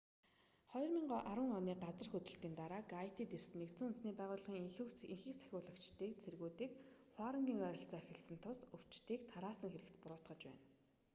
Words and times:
2010 0.73 1.57
оны 1.61 1.73
газар 1.83 2.07
хөдлөлтийн 2.11 2.55
дараа 2.61 2.81
гайтид 2.93 3.29
ирсэн 3.37 3.57
нүб-ын 3.59 4.55
энхийг 4.63 4.89
сахиулагчдыг 4.99 6.11
цэргүүдийн 6.23 6.71
хуарангийн 7.13 7.63
ойролцоо 7.69 7.99
эхэлсэн 8.03 8.37
тус 8.43 8.59
өвчнийг 8.75 9.21
тараасан 9.33 9.69
хэрэгт 9.73 9.97
буруутгаж 10.01 10.41
байна 10.47 10.61